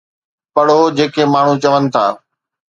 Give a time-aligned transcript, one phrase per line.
[0.55, 2.05] پڙهو جيڪي ماڻهو چون ٿا